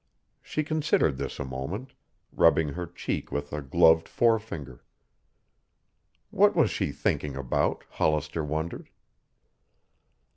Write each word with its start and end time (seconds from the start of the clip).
She 0.41 0.63
considered 0.63 1.17
this 1.17 1.39
a 1.39 1.45
moment, 1.45 1.93
rubbing 2.33 2.69
her 2.69 2.87
cheek 2.87 3.31
with 3.31 3.53
a 3.53 3.61
gloved 3.61 4.09
forefinger. 4.09 4.83
What 6.31 6.55
was 6.55 6.71
she 6.71 6.91
thinking 6.91 7.35
about, 7.35 7.83
Hollister 7.91 8.43
wondered? 8.43 8.89